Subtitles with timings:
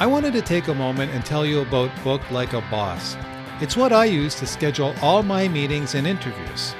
[0.00, 3.18] I wanted to take a moment and tell you about Book Like a Boss.
[3.60, 6.74] It's what I use to schedule all my meetings and interviews.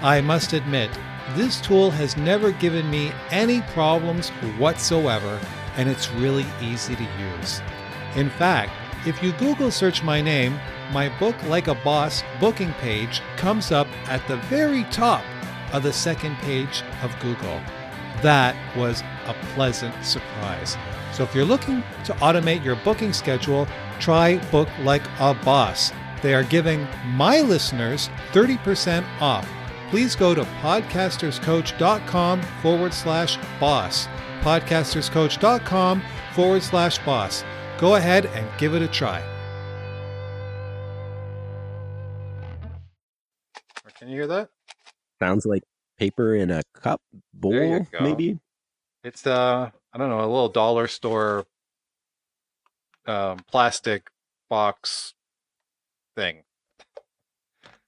[0.00, 0.96] I must admit,
[1.34, 4.28] this tool has never given me any problems
[4.58, 5.40] whatsoever,
[5.76, 7.60] and it's really easy to use.
[8.14, 8.70] In fact,
[9.08, 10.56] if you Google search my name,
[10.92, 15.24] my Book Like a Boss booking page comes up at the very top
[15.72, 17.60] of the second page of Google.
[18.22, 20.76] That was a pleasant surprise.
[21.16, 23.66] So if you're looking to automate your booking schedule,
[23.98, 25.90] try Book Like a Boss.
[26.20, 29.48] They are giving my listeners 30% off.
[29.88, 34.08] Please go to podcasterscoach.com forward slash boss.
[34.42, 36.02] Podcasterscoach.com
[36.34, 37.44] forward slash boss.
[37.78, 39.22] Go ahead and give it a try.
[43.98, 44.50] Can you hear that?
[45.18, 45.62] Sounds like
[45.98, 47.00] paper in a cup
[47.32, 48.38] bowl, maybe.
[49.02, 51.46] It's uh, I don't know, a little dollar store
[53.06, 54.10] um, plastic
[54.50, 55.14] box
[56.14, 56.42] thing.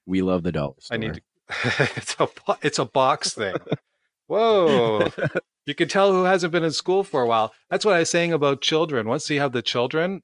[0.07, 0.95] We love the dollar store.
[0.95, 1.21] I need to.
[1.95, 2.27] it's a
[2.63, 3.53] it's a box thing.
[4.27, 5.07] Whoa!
[5.67, 7.53] you can tell who hasn't been in school for a while.
[7.69, 9.07] That's what I was saying about children.
[9.07, 10.23] Once you have the children,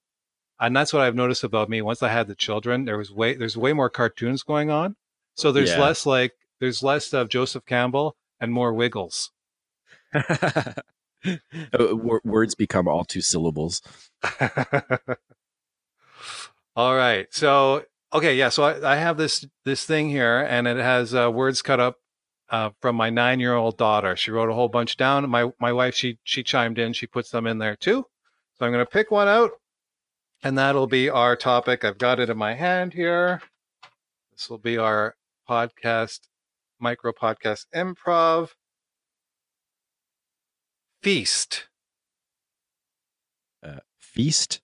[0.59, 1.83] and that's what I've noticed about me.
[1.83, 4.95] Once I had the children, there was way there's way more cartoons going on.
[5.35, 5.81] So there's yeah.
[5.81, 9.29] less like there's less of Joseph Campbell and more Wiggles.
[11.77, 13.81] Uh, words become all two syllables.
[16.75, 17.27] all right.
[17.31, 18.49] So okay, yeah.
[18.49, 21.97] So I, I, have this this thing here, and it has uh, words cut up
[22.49, 24.15] uh, from my nine year old daughter.
[24.15, 25.29] She wrote a whole bunch down.
[25.29, 26.93] My my wife she she chimed in.
[26.93, 28.05] She puts them in there too.
[28.57, 29.51] So I'm going to pick one out,
[30.43, 31.83] and that'll be our topic.
[31.83, 33.41] I've got it in my hand here.
[34.31, 35.15] This will be our
[35.49, 36.21] podcast,
[36.79, 38.51] micro podcast improv.
[41.05, 41.67] Feast.
[43.61, 44.61] Uh, feast?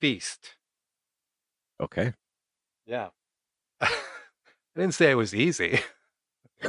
[0.00, 0.56] Feast.
[1.80, 2.12] Okay.
[2.86, 3.10] Yeah.
[3.80, 3.88] I
[4.74, 5.78] didn't say it was easy.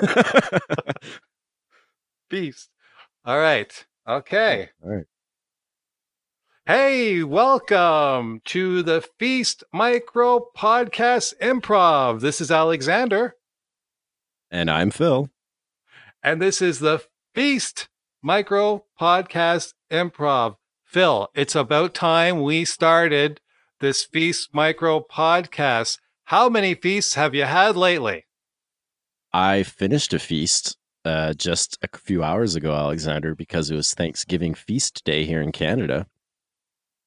[2.30, 2.70] Feast.
[3.26, 3.86] All right.
[4.08, 4.70] Okay.
[4.84, 5.06] All right.
[6.68, 12.22] Hey, welcome to the Feast Micro Podcast Improv.
[12.22, 13.36] This is Alexander.
[14.52, 15.31] And I'm Phil.
[16.22, 17.02] And this is the
[17.34, 17.88] Feast
[18.24, 20.58] Micro Podcast Improv.
[20.84, 23.42] Phil, it's about time we started
[23.80, 25.98] this Feast Micro Podcast.
[26.26, 28.26] How many feasts have you had lately?
[29.34, 34.53] I finished a feast uh, just a few hours ago, Alexander, because it was Thanksgiving
[34.53, 36.06] feast day here in Canada.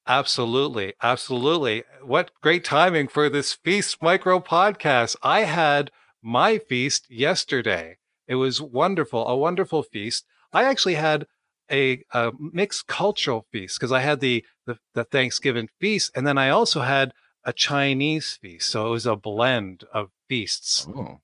[0.09, 0.95] Absolutely.
[1.01, 1.85] Absolutely.
[2.03, 5.15] What great timing for this Feast Micro podcast.
[5.23, 7.99] I had my feast yesterday.
[8.27, 10.25] It was wonderful, a wonderful feast.
[10.55, 11.27] I actually had
[11.71, 16.39] a, a mixed cultural feast because I had the, the, the Thanksgiving feast and then
[16.39, 17.13] I also had
[17.45, 18.71] a Chinese feast.
[18.71, 20.87] So it was a blend of feasts.
[20.89, 21.21] Oh,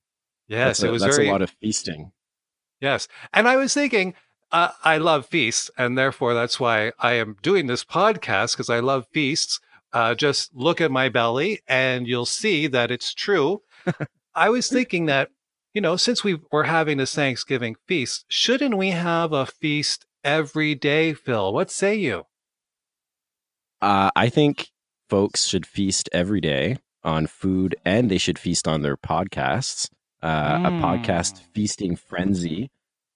[0.47, 2.11] yes, a, it was that's very, a lot of feasting.
[2.79, 3.07] Yes.
[3.33, 4.13] And I was thinking,
[4.51, 8.79] uh, I love feasts, and therefore that's why I am doing this podcast because I
[8.79, 9.59] love feasts.
[9.93, 13.61] Uh, just look at my belly, and you'll see that it's true.
[14.35, 15.29] I was thinking that,
[15.73, 20.75] you know, since we were having this Thanksgiving feast, shouldn't we have a feast every
[20.75, 21.53] day, Phil?
[21.53, 22.25] What say you?
[23.81, 24.69] Uh, I think
[25.09, 29.89] folks should feast every day on food, and they should feast on their podcasts.
[30.21, 30.67] Uh, mm.
[30.67, 31.45] A podcast hmm.
[31.53, 32.69] feasting frenzy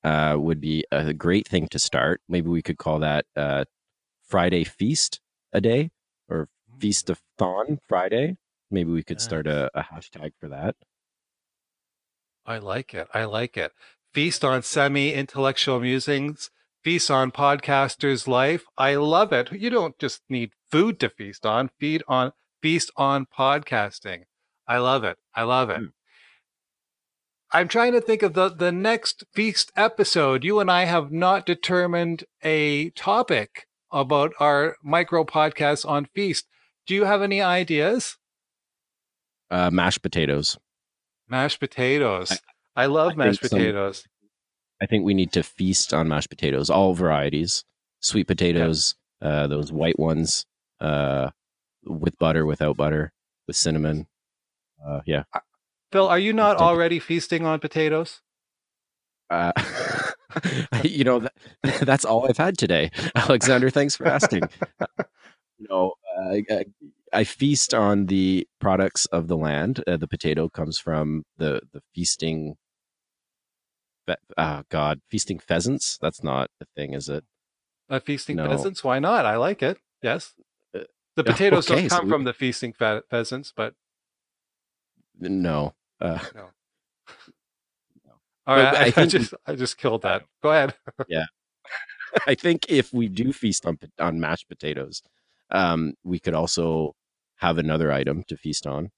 [0.04, 2.22] uh, would be a great thing to start.
[2.28, 3.66] Maybe we could call that uh,
[4.28, 5.20] Friday Feast
[5.54, 5.92] a day
[6.28, 6.48] or
[6.80, 8.38] Feast of Thon Friday.
[8.72, 10.76] Maybe we could start a, a hashtag for that.
[12.46, 13.08] I like it.
[13.14, 13.72] I like it.
[14.14, 16.52] Feast on semi intellectual musings,
[16.84, 18.66] feast on podcasters' life.
[18.78, 19.52] I love it.
[19.52, 24.24] You don't just need food to feast on, feed on feast on podcasting.
[24.68, 25.18] I love it.
[25.34, 25.80] I love it.
[25.80, 25.90] Mm.
[27.52, 30.44] I'm trying to think of the, the next feast episode.
[30.44, 36.48] You and I have not determined a topic about our micro podcast on feast.
[36.86, 38.18] Do you have any ideas?
[39.50, 40.58] Uh, mashed potatoes.
[41.28, 42.32] Mashed potatoes.
[42.76, 44.00] I, I love I mashed potatoes.
[44.00, 44.30] Some,
[44.82, 47.64] I think we need to feast on mashed potatoes, all varieties.
[48.02, 49.36] Sweet potatoes, okay.
[49.36, 50.46] uh, those white ones,
[50.80, 51.32] uh,
[51.84, 53.12] with butter, without butter,
[53.48, 54.08] with cinnamon.
[54.86, 55.24] Uh, yeah.
[55.92, 58.22] Phil, are you not already feasting on potatoes?
[59.30, 59.52] Uh,
[60.84, 61.34] you know, that,
[61.82, 62.92] that's all I've had today.
[63.16, 64.44] Alexander, thanks for asking.
[65.58, 66.64] you know, uh,
[67.20, 69.84] I, feast on the products of the land.
[69.88, 72.56] Uh, the potato comes from the the feasting.
[74.38, 75.98] Oh God, feasting pheasants.
[76.00, 77.24] That's not a thing, is it?
[77.90, 78.48] Uh, feasting no.
[78.48, 78.84] pheasants?
[78.84, 79.26] Why not?
[79.26, 79.78] I like it.
[80.04, 80.34] Yes.
[80.76, 80.82] Uh,
[81.16, 83.74] The potatoes Okay, don't so come we- from the feasting fe- pheasants, but
[85.20, 85.74] No.
[86.00, 86.50] Uh, no.
[88.48, 90.24] All right, I I, I just I just killed that.
[90.44, 90.76] Go ahead.
[91.08, 91.26] Yeah.
[92.28, 95.02] I think if we do feast on on mashed potatoes,
[95.50, 96.94] um, we could also
[97.38, 98.92] have another item to feast on.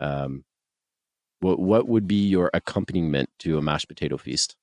[0.00, 0.44] Um,
[1.40, 4.56] what what would be your accompaniment to a mashed potato feast?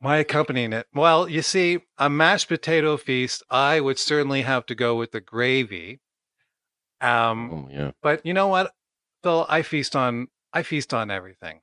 [0.00, 0.86] My accompanying it.
[0.94, 5.20] Well, you see, a mashed potato feast, I would certainly have to go with the
[5.20, 6.00] gravy.
[7.00, 8.72] Um, Oh yeah, but you know what,
[9.22, 9.46] Phil?
[9.48, 11.60] I feast on I feast on everything.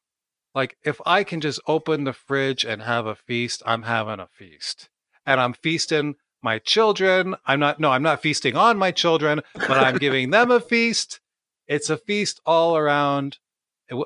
[0.54, 4.28] Like if I can just open the fridge and have a feast, I'm having a
[4.28, 4.90] feast,
[5.26, 7.36] and I'm feasting my children.
[7.46, 7.80] I'm not.
[7.82, 11.20] No, I'm not feasting on my children, but I'm giving them a feast.
[11.68, 13.40] It's a feast all around.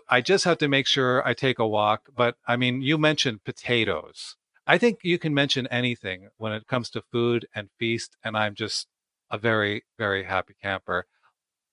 [0.09, 2.09] I just have to make sure I take a walk.
[2.15, 4.37] But I mean, you mentioned potatoes.
[4.65, 8.55] I think you can mention anything when it comes to food and feast, and I'm
[8.55, 8.87] just
[9.29, 11.05] a very, very happy camper.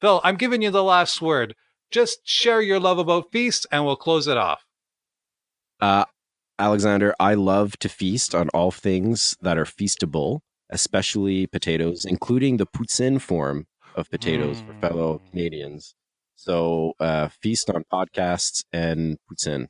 [0.01, 1.55] Phil, I'm giving you the last word.
[1.91, 4.65] Just share your love about feast, and we'll close it off.
[5.81, 6.05] uh,
[6.59, 10.41] Alexander, I love to feast on all things that are feastable,
[10.71, 15.31] especially potatoes, including the poutine form of potatoes for fellow Mm.
[15.31, 15.95] Canadians.
[16.35, 19.69] So uh, feast on podcasts and poutine.